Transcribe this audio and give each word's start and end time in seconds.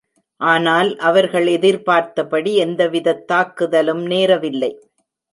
ஆனால் 0.41 0.97
அவர்கள் 0.99 1.47
எதிர்பார்த்தபடி 1.47 2.55
எந்தவிதத் 2.55 3.27
தாக்குதலும் 3.27 4.03
நேரவில்லை. 4.05 4.71